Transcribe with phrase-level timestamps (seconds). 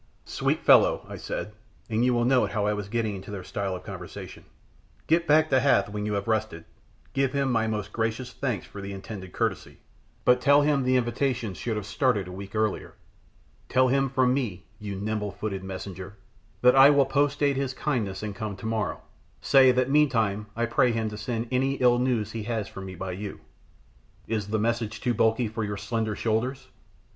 [0.25, 1.53] "Sweet fellow," I said,
[1.87, 4.45] and you will note how I was getting into their style of conversation,
[5.05, 6.65] "get back to Hath when you have rested,
[7.13, 9.77] give him my most gracious thanks for the intended courtesy,
[10.25, 12.95] but tell him the invitation should have started a week earlier;
[13.69, 16.17] tell him from me, you nimble footed messenger,
[16.63, 19.03] that I will post date his kindness and come tomorrow;
[19.39, 22.95] say that meanwhile I pray him to send any ill news he has for me
[22.95, 23.39] by you.
[24.25, 26.69] Is the message too bulky for your slender shoulders?"